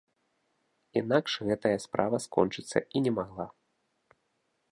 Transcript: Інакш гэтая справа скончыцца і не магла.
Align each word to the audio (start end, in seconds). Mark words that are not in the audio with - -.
Інакш 1.01 1.31
гэтая 1.49 1.75
справа 1.85 2.17
скончыцца 2.25 2.79
і 2.97 3.05
не 3.09 3.13
магла. 3.19 3.47